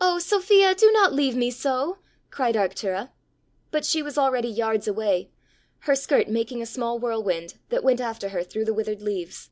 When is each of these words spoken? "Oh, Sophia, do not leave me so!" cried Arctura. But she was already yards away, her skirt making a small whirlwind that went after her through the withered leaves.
"Oh, 0.00 0.18
Sophia, 0.18 0.74
do 0.74 0.90
not 0.90 1.12
leave 1.12 1.36
me 1.36 1.50
so!" 1.50 1.98
cried 2.30 2.54
Arctura. 2.54 3.10
But 3.70 3.84
she 3.84 4.02
was 4.02 4.16
already 4.16 4.48
yards 4.48 4.88
away, 4.88 5.28
her 5.80 5.94
skirt 5.94 6.28
making 6.28 6.62
a 6.62 6.64
small 6.64 6.98
whirlwind 6.98 7.58
that 7.68 7.84
went 7.84 8.00
after 8.00 8.30
her 8.30 8.42
through 8.42 8.64
the 8.64 8.72
withered 8.72 9.02
leaves. 9.02 9.50